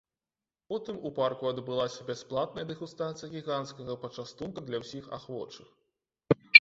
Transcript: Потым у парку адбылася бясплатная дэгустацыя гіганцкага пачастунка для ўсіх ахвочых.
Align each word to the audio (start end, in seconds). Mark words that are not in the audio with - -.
Потым 0.71 0.95
у 1.09 1.09
парку 1.17 1.49
адбылася 1.49 2.07
бясплатная 2.07 2.63
дэгустацыя 2.71 3.29
гіганцкага 3.35 3.99
пачастунка 4.07 4.59
для 4.71 4.81
ўсіх 4.85 5.13
ахвочых. 5.19 5.69